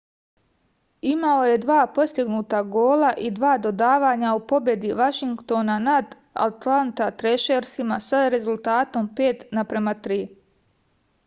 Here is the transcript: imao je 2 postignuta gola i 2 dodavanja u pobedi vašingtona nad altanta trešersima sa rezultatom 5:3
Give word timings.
imao 1.09 1.41
je 1.47 1.57
2 1.65 1.75
postignuta 1.97 2.61
gola 2.75 3.11
i 3.25 3.29
2 3.41 3.51
dodavanja 3.65 4.31
u 4.39 4.41
pobedi 4.53 4.93
vašingtona 5.03 5.77
nad 5.89 6.17
altanta 6.47 7.11
trešersima 7.23 7.99
sa 8.09 8.25
rezultatom 8.39 9.13
5:3 9.23 10.21